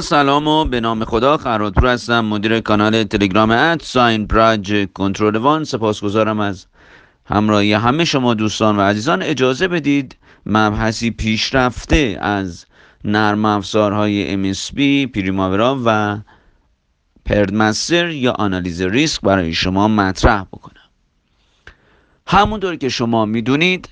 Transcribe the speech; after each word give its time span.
سلام 0.00 0.48
و 0.48 0.64
به 0.64 0.80
نام 0.80 1.04
خدا 1.04 1.36
خراتور 1.36 1.86
هستم 1.86 2.24
مدیر 2.24 2.60
کانال 2.60 3.04
تلگرام 3.04 3.50
ات 3.50 3.82
ساین 3.82 4.26
پراج 4.26 4.88
کنترل 4.94 5.36
وان. 5.36 5.64
سپاسگزارم 5.64 6.40
از 6.40 6.66
همراهی 7.26 7.72
همه 7.72 8.04
شما 8.04 8.34
دوستان 8.34 8.76
و 8.76 8.80
عزیزان. 8.80 9.22
اجازه 9.22 9.68
بدید 9.68 10.16
مبحثی 10.46 11.10
پیشرفته 11.10 12.18
از 12.20 12.66
نرم 13.04 13.44
افزارهای 13.44 14.54
MSP 14.54 14.76
پریماورا 15.14 15.80
و 15.84 16.18
پردمستر 17.24 18.08
یا 18.08 18.32
آنالیز 18.32 18.82
ریسک 18.82 19.20
برای 19.20 19.52
شما 19.52 19.88
مطرح 19.88 20.44
بکنم. 20.44 20.90
همونطور 22.26 22.76
که 22.76 22.88
شما 22.88 23.24
می‌دونید 23.24 23.88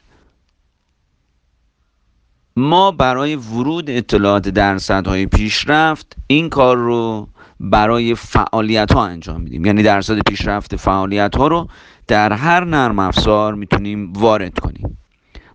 ما 2.56 2.90
برای 2.90 3.36
ورود 3.36 3.90
اطلاعات 3.90 4.48
درصدهای 4.48 5.26
پیشرفت 5.26 6.16
این 6.26 6.48
کار 6.48 6.76
رو 6.76 7.28
برای 7.60 8.14
فعالیت 8.14 8.92
ها 8.92 9.06
انجام 9.06 9.40
میدیم. 9.40 9.64
یعنی 9.66 9.82
درصد 9.82 10.18
پیشرفت 10.18 10.76
فعالیت 10.76 11.36
ها 11.36 11.46
رو 11.46 11.68
در 12.08 12.32
هر 12.32 12.64
نرم 12.64 12.98
افزار 12.98 13.54
می‌تونیم 13.54 14.12
وارد 14.12 14.58
کنیم. 14.58 14.98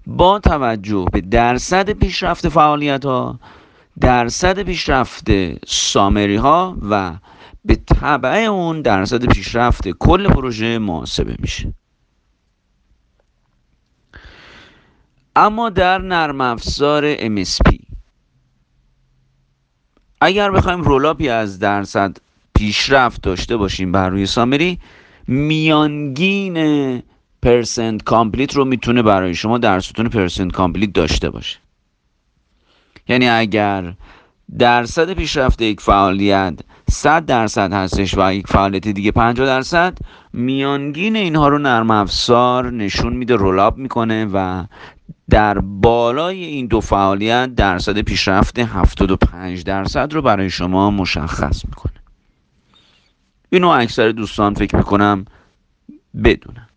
با 0.07 0.39
توجه 0.39 1.05
به 1.11 1.21
درصد 1.21 1.89
پیشرفت 1.89 2.49
فعالیت 2.49 3.05
ها 3.05 3.39
درصد 3.99 4.59
پیشرفت 4.59 5.27
سامری 5.67 6.35
ها 6.35 6.77
و 6.89 7.13
به 7.65 7.75
طبع 7.75 8.29
اون 8.29 8.81
درصد 8.81 9.25
پیشرفت 9.25 9.89
کل 9.89 10.27
پروژه 10.27 10.79
محاسبه 10.79 11.35
میشه. 11.39 11.73
اما 15.39 15.69
در 15.69 15.97
نرم 15.97 16.41
افزار 16.41 17.15
MSP 17.15 17.79
اگر 20.21 20.51
بخوایم 20.51 20.81
roll 20.81 21.09
up 21.09 21.22
ی 21.22 21.29
از 21.29 21.59
درصد 21.59 22.17
پیشرفت 22.55 23.21
داشته 23.21 23.57
باشیم 23.57 23.91
بر 23.91 24.09
روی 24.09 24.25
summary 24.25 24.79
میانگین 25.27 27.03
percent 27.41 28.03
complete 28.03 28.55
رو 28.55 28.65
می‌تونه 28.65 29.01
برای 29.01 29.35
شما 29.35 29.57
در 29.57 29.79
ستون 29.79 30.09
percent 30.09 30.51
complete 30.51 30.93
داشته 30.93 31.29
باشه. 31.29 31.57
یعنی 33.07 33.29
اگر 33.29 33.93
درصد 34.59 35.13
پیشرفت 35.13 35.61
یک 35.61 35.81
فعالیت 35.81 36.59
100 36.91 37.25
درصد 37.25 37.73
هستش 37.73 38.17
و 38.17 38.33
یک 38.33 38.47
فعالیت 38.47 38.87
دیگه 38.87 39.11
50 39.11 39.47
درصد 39.47 39.97
میانگین 40.33 41.15
اینها 41.15 41.47
رو 41.47 41.57
نرم 41.57 41.91
افزار 41.91 42.71
نشون 42.71 43.13
میده 43.13 43.35
roll 43.35 43.63
up 43.63 43.77
می‌کنه 43.77 44.25
و 44.33 44.63
در 45.29 45.59
بالای 45.59 46.43
این 46.43 46.67
دو 46.67 46.81
فعالیت 46.81 47.55
درصد 47.55 48.01
پیشرفت 48.01 48.59
75 48.59 49.63
درصد 49.63 50.13
رو 50.13 50.21
برای 50.21 50.49
شما 50.49 50.91
مشخص 50.91 51.65
می‌کنه. 51.65 51.93
اینو 53.49 53.67
اکثر 53.67 54.09
دوستان 54.11 54.53
فکر 54.53 54.75
می‌کنم 54.75 55.25
بدونن. 56.23 56.67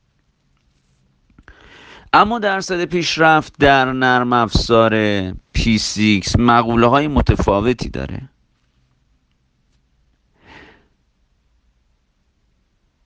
اما 2.12 2.38
درصد 2.38 2.84
پیشرفت 2.84 3.54
در 3.58 3.92
نرم 3.92 4.32
افزار 4.32 4.94
P6 5.32 6.38
مقوله 6.38 6.86
های 6.86 7.08
متفاوتی 7.08 7.88
داره. 7.88 8.28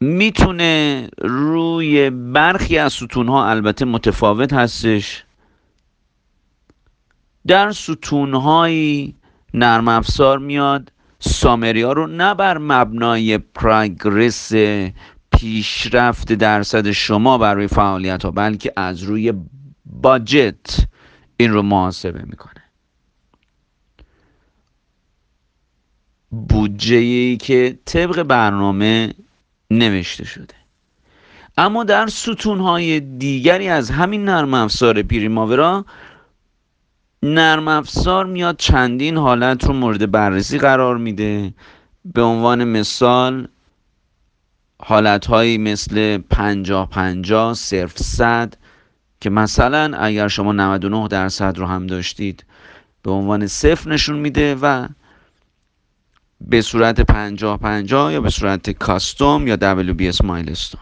می‌تونه 0.00 1.08
روی 1.18 2.10
برخی 2.10 2.78
از 2.78 2.92
ستون 2.92 3.28
ها 3.28 3.46
البته 3.50 3.84
متفاوت 3.84 4.52
هستش 4.52 5.24
در 7.46 7.72
ستون 7.72 8.34
های 8.34 9.14
نرم 9.54 9.88
افزار 9.88 10.38
میاد. 10.38 10.92
سامری 11.18 11.82
رو 11.82 12.06
نه 12.06 12.34
بر 12.34 12.58
مبنای 12.58 13.38
پراگرس 13.38 14.52
پیشرفت 15.32 16.32
درصد 16.32 16.90
شما 16.90 17.38
برای 17.38 17.66
فعالیت 17.66 18.24
ها 18.24 18.30
بلکه 18.30 18.72
از 18.76 19.02
روی 19.02 19.32
باجت 19.86 20.86
این 21.36 21.52
رو 21.52 21.62
محاسبه 21.62 22.22
می‌کنه. 22.22 22.62
بودجه 26.30 26.96
ای 26.96 27.36
که 27.36 27.78
طبق 27.84 28.22
برنامه 28.22 29.14
نوشته 29.70 30.24
شده. 30.24 30.54
اما 31.56 31.84
در 31.84 32.06
ستون 32.06 32.60
های 32.60 33.00
دیگری 33.00 33.68
از 33.68 33.90
همین 33.90 34.24
نرم 34.24 34.54
افزار 34.54 35.02
پریماورا 35.02 35.84
نرم 37.22 37.68
افزار 37.68 38.26
میاد 38.26 38.56
چندین 38.56 39.16
حالت 39.16 39.64
رو 39.64 39.72
مورد 39.74 40.10
بررسی 40.10 40.58
قرار 40.58 40.96
میده. 40.96 41.54
به 42.04 42.22
عنوان 42.22 42.64
مثال 42.64 43.48
حالت 44.82 45.26
هایی 45.26 45.58
مثل 45.58 46.18
پنجاه 46.18 46.90
پنجاه 46.90 47.54
صرف 47.54 47.98
صد 47.98 48.54
که 49.20 49.30
مثلا 49.30 49.96
اگر 49.98 50.28
شما 50.28 50.52
99 50.52 51.08
درصد 51.08 51.58
رو 51.58 51.66
هم 51.66 51.86
داشتید 51.86 52.44
به 53.02 53.10
عنوان 53.10 53.46
صفر 53.46 53.90
نشون 53.90 54.16
میده 54.16 54.54
و 54.54 54.88
به 56.48 56.62
صورت 56.62 57.00
50 57.00 57.58
50 57.58 58.12
یا 58.12 58.20
به 58.20 58.30
صورت 58.30 58.70
کاستوم 58.70 59.46
یا 59.46 59.56
WBS 59.56 60.24
مایلستون. 60.24 60.80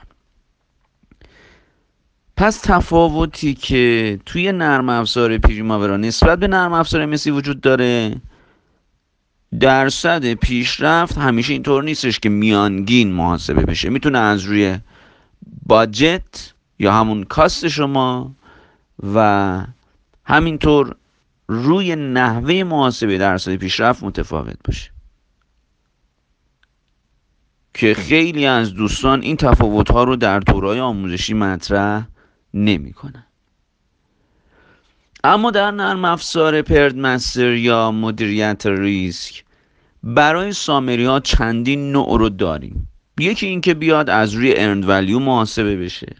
پس 2.36 2.60
تفاوتی 2.60 3.54
که 3.54 4.20
توی 4.26 4.52
نرم 4.52 4.88
افزار 4.88 5.38
پریماورا 5.38 5.96
نسبت 5.96 6.38
به 6.38 6.48
نرم 6.48 6.72
افزار 6.72 7.06
مسی 7.06 7.30
وجود 7.30 7.60
داره 7.60 8.16
درصد 9.60 10.34
پیشرفت 10.34 11.18
همیشه 11.18 11.52
اینطور 11.52 11.84
نیستش 11.84 12.20
که 12.20 12.28
میانگین 12.28 13.12
محاسبه 13.12 13.62
بشه. 13.62 13.90
می‌تونه 13.90 14.18
از 14.18 14.42
روی 14.42 14.78
باجت 15.66 16.52
یا 16.78 16.92
همون 16.92 17.24
کاست 17.24 17.68
شما 17.68 18.34
و 19.14 19.66
همینطور 20.24 20.96
روی 21.48 21.96
نحوه 21.96 22.64
محاسبه 22.64 23.18
درصد 23.18 23.54
پیشرفت 23.54 24.02
متفاوت 24.02 24.56
باشه. 24.64 24.90
که 27.74 27.94
خیلی 27.94 28.46
از 28.46 28.74
دوستان 28.74 29.22
این 29.22 29.36
تفاوت 29.36 29.90
ها 29.90 30.04
رو 30.04 30.16
در 30.16 30.38
دورای 30.38 30.80
آموزشی 30.80 31.34
مطرح 31.34 32.06
نمی‌کنن. 32.54 33.26
اما 35.24 35.50
در 35.50 35.70
نرم 35.70 36.04
افزار 36.04 36.62
پردمستر 36.62 37.52
یا 37.52 37.90
مدیریت 37.90 38.66
ریسک 38.66 39.44
برای 40.02 40.52
سامری 40.52 41.04
ها 41.04 41.20
چندین 41.20 41.92
نوع 41.92 42.18
رو 42.18 42.28
داریم. 42.28 42.88
یکی 43.18 43.46
اینکه 43.46 43.74
بیاد 43.74 44.10
از 44.10 44.34
روی 44.34 44.54
ارند 44.56 44.88
ولیو 44.88 45.18
محاسبه 45.18 45.76
بشه. 45.76 46.16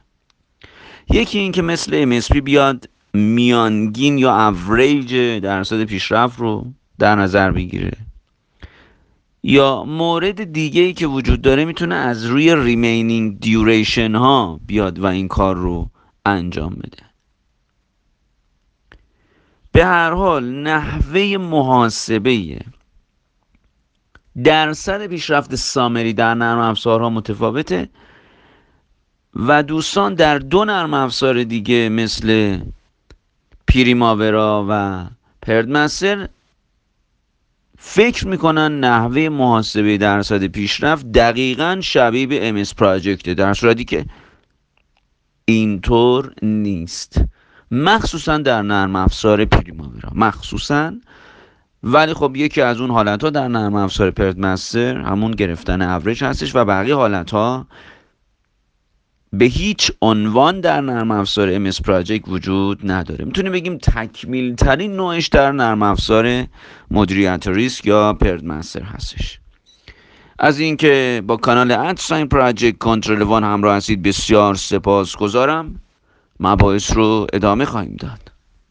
یکی 1.11 1.39
اینکه 1.39 1.63
مثل 1.63 2.21
MSP 2.21 2.37
بیاد 2.37 2.89
میانگین 3.15 4.19
یا 4.19 4.49
اوریج 4.49 5.41
درصد 5.43 5.85
پیشرفت 5.85 6.39
رو 6.39 6.73
در 6.99 7.17
نظر 7.17 7.51
بگیره. 7.51 7.93
یا 9.43 9.85
مورد 9.85 10.53
دیگه 10.53 10.83
ای 10.83 10.93
که 10.93 11.07
وجود 11.07 11.43
داره 11.43 11.65
می‌تونه 11.65 11.95
از 11.95 12.25
روی 12.25 12.55
remaining 12.57 13.41
duration 13.41 14.15
ها 14.15 14.61
بیاد 14.67 14.99
و 14.99 15.07
این 15.07 15.29
کار 15.29 15.57
رو 15.57 15.91
انجام 16.27 16.75
بده. 16.75 17.03
به 19.73 19.85
هر 19.85 20.11
حال 20.11 20.45
نحوه 20.45 21.37
محاسبه 21.41 22.61
درصد 24.45 25.07
پیشرفت 25.07 25.55
summary 25.55 26.13
در 26.13 26.35
نرم 26.35 26.59
افزارها 26.59 27.11
متفاوته 27.11 27.89
و 29.37 29.63
دوستان 29.63 30.15
در 30.15 30.39
دو 30.39 30.65
نرم 30.65 30.95
افزار 30.95 31.43
دیگه 31.43 31.89
مثل 31.89 32.61
Primavera 33.67 34.67
و 34.69 35.05
Pertmaster 35.43 36.29
فکر 37.85 38.29
می‌کنن 38.29 38.81
نحوه 38.81 39.29
محاسبه 39.29 39.99
درصد 39.99 40.45
پیشرفت 40.45 41.13
دقیقا 41.13 41.79
شبیه 41.83 42.27
به 42.27 42.49
MSP 42.49 42.75
در 43.37 43.55
صورتی 43.55 43.85
که 43.85 44.07
اینطور 45.45 46.33
نیست. 46.43 47.21
مخصوصا 47.71 48.39
در 48.39 48.63
نرم 48.63 48.97
افزار 48.97 49.45
Primavera 49.45 50.11
مخصوصا. 50.15 50.93
ولی 51.83 52.15
خب 52.15 52.37
یکی 52.37 52.61
از 52.61 52.81
اون 52.81 52.91
حالت 52.91 53.25
ها 53.25 53.31
در 53.31 53.49
نرم 53.49 53.75
افزار 53.75 54.11
Pertmaster 54.11 54.97
همون 54.97 55.31
گرفتن 55.31 55.83
اوریج 55.83 56.25
هستش 56.25 56.57
و 56.57 56.65
بقیه 56.65 56.95
حالت 56.95 57.31
ها 57.31 57.67
به 59.33 59.45
هیچ 59.45 59.93
عنوان 60.03 60.61
در 60.61 60.81
نرم 60.81 61.11
افزار 61.11 61.71
MS 61.71 61.77
Project 61.77 62.29
وجود 62.29 62.91
نداره. 62.91 63.25
می‌تونیم 63.25 63.53
بگیم 63.53 63.79
تکمیل 63.79 64.55
ترین 64.55 64.97
نوعش 64.97 65.29
در 65.29 65.53
نرم 65.53 65.83
افزار 65.83 66.45
مدیریت 66.91 67.47
ریسک 67.47 67.87
یا 67.87 68.13
پردمستر 68.13 68.83
هستش. 68.83 69.39
از 70.39 70.61
اینکه 70.61 71.23
با 71.27 71.37
کانال 71.37 71.71
ادساین 71.73 72.29
پراجکت 72.29 72.79
کنترل 72.79 73.23
وان 73.23 73.45
همراه 73.45 73.77
هستید 73.77 74.03
بسیار 74.03 74.55
سپاس 74.55 75.17
گذارم 75.17 75.81
مباحث 76.41 76.93
رو 76.93 77.27
ادامه 77.33 77.65
خواهیم 77.65 77.97
داد. 78.01 78.32